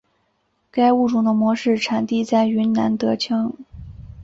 [0.71, 3.53] 该物种的模式产地在云南德钦。